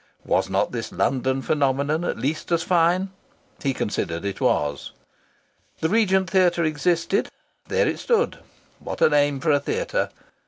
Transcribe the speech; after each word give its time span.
Was 0.25 0.49
not 0.49 0.71
this 0.71 0.91
London 0.91 1.43
phenomenon 1.43 2.03
at 2.03 2.17
least 2.17 2.51
as 2.51 2.63
fine? 2.63 3.11
He 3.61 3.71
considered 3.71 4.25
it 4.25 4.41
was. 4.41 4.93
The 5.79 5.89
Regent 5.89 6.27
Theatre 6.31 6.63
existed 6.63 7.29
there 7.67 7.87
it 7.87 7.99
stood! 7.99 8.39
(What 8.79 9.03
a 9.03 9.09
name 9.09 9.39
for 9.39 9.51
a 9.51 9.59
theatre!) 9.59 10.09